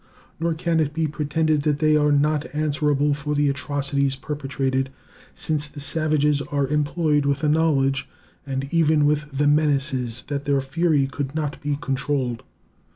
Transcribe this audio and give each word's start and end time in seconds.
Nor 0.39 0.55
can 0.55 0.79
it 0.79 0.95
be 0.95 1.05
pretended 1.05 1.61
that 1.61 1.77
they 1.77 1.95
are 1.95 2.11
not 2.11 2.47
answerable 2.55 3.13
for 3.13 3.35
the 3.35 3.49
atrocities 3.49 4.15
perpetrated, 4.15 4.89
since 5.35 5.67
the 5.67 5.79
savages 5.79 6.41
are 6.41 6.65
employed 6.69 7.27
with 7.27 7.43
a 7.43 7.47
knowledge, 7.47 8.09
and 8.43 8.67
even 8.73 9.05
with 9.05 9.31
menaces, 9.39 10.23
that 10.25 10.45
their 10.45 10.59
fury 10.59 11.05
could 11.05 11.35
not 11.35 11.61
be 11.61 11.77
controlled. 11.79 12.41